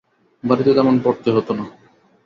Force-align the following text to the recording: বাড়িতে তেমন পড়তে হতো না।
বাড়িতে 0.43 0.71
তেমন 0.73 0.95
পড়তে 1.03 1.29
হতো 1.31 1.51
না। 1.53 1.65